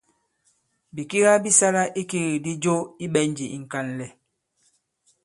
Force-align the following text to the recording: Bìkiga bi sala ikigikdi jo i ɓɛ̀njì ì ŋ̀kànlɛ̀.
Bìkiga 0.93 1.31
bi 1.43 1.51
sala 1.59 1.81
ikigikdi 2.01 2.51
jo 2.63 2.75
i 3.03 3.05
ɓɛ̀njì 3.13 3.45
ì 3.55 3.57
ŋ̀kànlɛ̀. 3.63 4.09